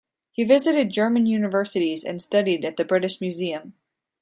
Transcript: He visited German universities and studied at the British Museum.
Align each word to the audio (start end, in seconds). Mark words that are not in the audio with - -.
He 0.31 0.43
visited 0.43 0.89
German 0.89 1.27
universities 1.27 2.03
and 2.03 2.19
studied 2.19 2.65
at 2.65 2.75
the 2.75 2.83
British 2.83 3.21
Museum. 3.21 3.75